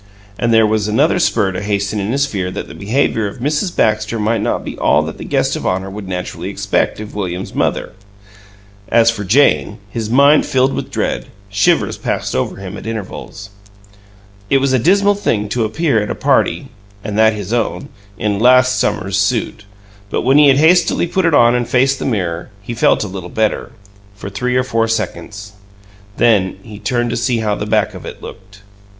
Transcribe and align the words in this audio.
And 0.39 0.51
there 0.51 0.65
was 0.65 0.87
another 0.87 1.19
spur 1.19 1.51
to 1.51 1.61
haste 1.61 1.93
in 1.93 1.99
his 2.11 2.25
fear 2.25 2.49
that 2.49 2.67
the 2.67 2.73
behavior 2.73 3.27
of 3.27 3.37
Mrs. 3.37 3.75
Baxter 3.75 4.17
might 4.17 4.41
not 4.41 4.65
be 4.65 4.75
all 4.79 5.03
that 5.03 5.19
the 5.19 5.23
guest 5.23 5.55
of 5.55 5.63
honor 5.67 5.91
would 5.91 6.07
naturally 6.07 6.49
expect 6.49 6.99
of 6.99 7.13
William's 7.13 7.53
mother. 7.53 7.93
As 8.89 9.11
for 9.11 9.23
Jane, 9.23 9.77
his 9.91 10.09
mind 10.09 10.47
filled 10.47 10.73
with 10.73 10.89
dread; 10.89 11.27
shivers 11.49 11.99
passed 11.99 12.33
over 12.35 12.55
him 12.55 12.77
at 12.77 12.87
intervals. 12.87 13.51
It 14.49 14.57
was 14.57 14.73
a 14.73 14.79
dismal 14.79 15.13
thing 15.13 15.47
to 15.49 15.65
appear 15.65 16.01
at 16.01 16.09
a 16.09 16.15
"party" 16.15 16.69
(and 17.03 17.15
that 17.19 17.33
his 17.33 17.53
own) 17.53 17.89
in 18.17 18.39
"last 18.39 18.79
summer's 18.79 19.17
suit," 19.19 19.65
but 20.09 20.23
when 20.23 20.39
he 20.39 20.47
had 20.47 20.57
hastily 20.57 21.05
put 21.05 21.25
it 21.25 21.35
on 21.35 21.53
and 21.53 21.69
faced 21.69 21.99
the 21.99 22.05
mirror, 22.05 22.49
he 22.63 22.73
felt 22.73 23.03
a 23.03 23.07
little 23.07 23.29
better 23.29 23.71
for 24.15 24.31
three 24.31 24.55
or 24.55 24.63
four 24.63 24.87
seconds. 24.87 25.51
Then 26.17 26.57
he 26.63 26.79
turned 26.79 27.11
to 27.11 27.15
see 27.15 27.37
how 27.37 27.53
the 27.53 27.67
back 27.67 27.93
of 27.93 28.03
it 28.03 28.19
looked. 28.19 28.63